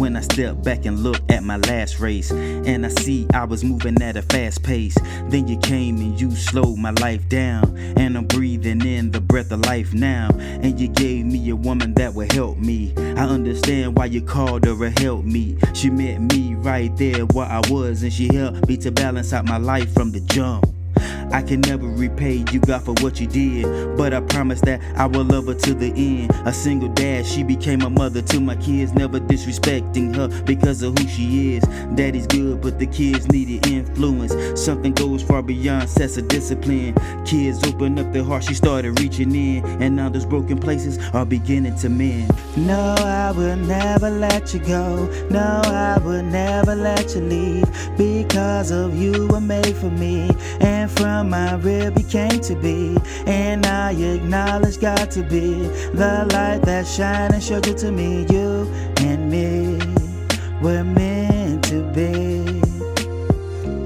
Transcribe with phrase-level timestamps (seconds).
[0.00, 2.30] when I step back and look at my last race.
[2.30, 4.96] And I see I was moving at a fast pace.
[5.28, 7.76] Then you came and you slowed my life down.
[7.98, 10.30] And I'm breathing in the breath of life now.
[10.32, 12.94] And you gave me a woman that would help me.
[12.96, 15.58] I understand why you called her a help me.
[15.74, 19.44] She met me right there where I was, and she helped me to balance out
[19.44, 20.79] my life from the jump.
[21.32, 23.96] I can never repay you, God, for what you did.
[23.96, 26.30] But I promise that I will love her to the end.
[26.46, 30.98] A single dad, she became a mother to my kids, never disrespecting her because of
[30.98, 31.64] who she is.
[31.94, 34.34] Daddy's good, but the kids needed influence.
[34.60, 36.94] Something goes far beyond sets of discipline.
[37.24, 39.64] Kids open up their hearts, she started reaching in.
[39.82, 42.30] And now those broken places are beginning to mend.
[42.56, 45.06] No, I will never let you go.
[45.30, 47.64] No, I will never let you leave.
[47.96, 50.30] Because of you were made for me.
[50.60, 52.96] And from my rib you came to be.
[53.26, 55.54] And I acknowledge God to be
[55.94, 58.26] the light that shine and you to me.
[58.30, 58.66] You
[58.98, 59.78] and me
[60.62, 62.60] were meant to be.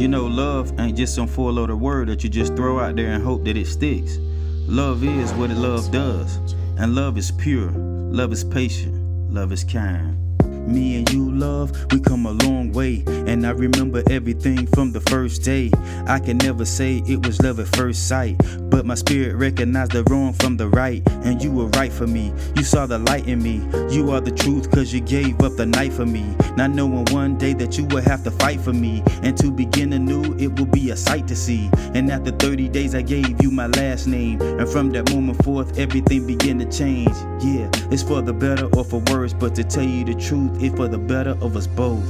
[0.00, 3.10] You know, love ain't just some four letter word that you just throw out there
[3.12, 4.18] and hope that it sticks.
[4.66, 6.36] Love is what it love does.
[6.78, 8.94] And love is pure, love is patient,
[9.30, 10.29] love is kind.
[10.66, 13.02] Me and you, love, we come a long way.
[13.06, 15.70] And I remember everything from the first day.
[16.06, 18.40] I can never say it was love at first sight.
[18.70, 21.02] But my spirit recognized the wrong from the right.
[21.24, 22.32] And you were right for me.
[22.56, 23.56] You saw the light in me.
[23.94, 26.36] You are the truth, cause you gave up the night for me.
[26.56, 29.02] Not knowing one day that you would have to fight for me.
[29.22, 31.70] And to begin anew, it will be a sight to see.
[31.94, 34.40] And after 30 days, I gave you my last name.
[34.40, 37.14] And from that moment forth, everything began to change.
[37.42, 39.32] Yeah, it's for the better or for worse.
[39.32, 42.04] But to tell you the truth, it's for the better of us both.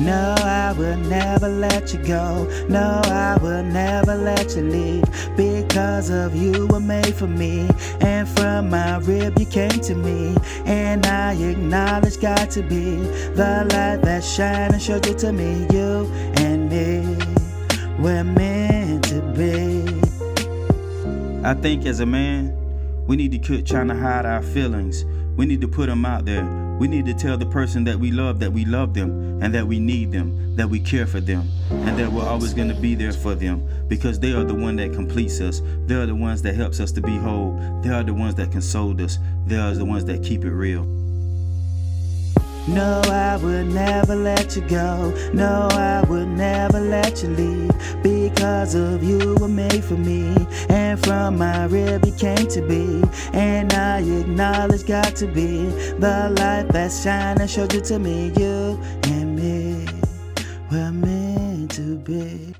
[0.00, 2.48] No, I will never let you go.
[2.70, 5.04] No, I will never let you leave.
[5.36, 7.68] Because of you were made for me.
[8.00, 10.34] And from my rib you came to me.
[10.64, 12.96] And I acknowledge God to be
[13.34, 15.66] the light that shine and showed you to me.
[15.70, 17.18] You and me
[17.98, 19.84] were meant to be.
[21.46, 22.56] I think as a man,
[23.06, 25.04] we need to quit trying to hide our feelings.
[25.36, 26.69] We need to put them out there.
[26.80, 29.66] We need to tell the person that we love that we love them and that
[29.66, 32.94] we need them, that we care for them, and that we're always going to be
[32.94, 35.60] there for them because they are the one that completes us.
[35.84, 37.52] They are the ones that helps us to be whole.
[37.82, 39.18] They are the ones that console us.
[39.46, 40.84] They are the ones that keep it real.
[42.66, 45.12] No, I would never let you go.
[45.34, 48.02] No, I would never let you leave.
[48.40, 50.34] Because of you were made for me.
[50.70, 53.02] And from my rib you came to be.
[53.34, 55.66] And I acknowledge God to be
[55.98, 58.32] the light that shine and showed you to me.
[58.38, 59.86] You and me
[60.72, 62.54] were meant to be.